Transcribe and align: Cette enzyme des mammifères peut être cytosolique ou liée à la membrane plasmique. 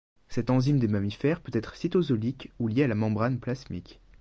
Cette 0.29 0.49
enzyme 0.49 0.79
des 0.79 0.87
mammifères 0.87 1.41
peut 1.41 1.51
être 1.53 1.75
cytosolique 1.75 2.51
ou 2.57 2.67
liée 2.67 2.81
à 2.81 2.87
la 2.87 2.95
membrane 2.95 3.39
plasmique. 3.39 4.01